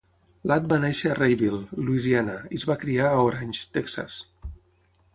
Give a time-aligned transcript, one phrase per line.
[0.51, 4.21] Ladd va néixer a Rayville, Luisiana i es va criar a Orange, Texas.